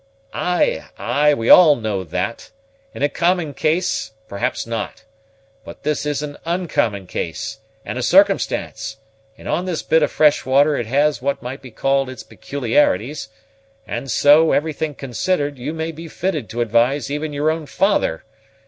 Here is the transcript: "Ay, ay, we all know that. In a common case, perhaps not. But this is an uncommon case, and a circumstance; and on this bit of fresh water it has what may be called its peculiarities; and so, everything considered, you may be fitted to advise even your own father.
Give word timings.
"Ay, 0.33 0.85
ay, 0.97 1.31
we 1.35 1.47
all 1.47 1.75
know 1.75 2.03
that. 2.03 2.49
In 2.95 3.03
a 3.03 3.07
common 3.07 3.53
case, 3.53 4.13
perhaps 4.27 4.65
not. 4.65 5.03
But 5.63 5.83
this 5.83 6.07
is 6.07 6.23
an 6.23 6.37
uncommon 6.43 7.05
case, 7.05 7.59
and 7.85 7.99
a 7.99 8.01
circumstance; 8.01 8.97
and 9.37 9.47
on 9.47 9.65
this 9.65 9.83
bit 9.83 10.01
of 10.01 10.11
fresh 10.11 10.43
water 10.43 10.75
it 10.75 10.87
has 10.87 11.21
what 11.21 11.43
may 11.43 11.55
be 11.55 11.69
called 11.69 12.09
its 12.09 12.23
peculiarities; 12.23 13.29
and 13.85 14.09
so, 14.09 14.53
everything 14.53 14.95
considered, 14.95 15.59
you 15.59 15.71
may 15.71 15.91
be 15.91 16.07
fitted 16.07 16.49
to 16.49 16.61
advise 16.61 17.11
even 17.11 17.31
your 17.31 17.51
own 17.51 17.67
father. 17.67 18.23